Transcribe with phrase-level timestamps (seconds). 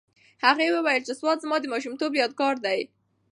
[0.45, 2.79] هغې وویل چې سوات زما د ماشومتوب یادګار دی.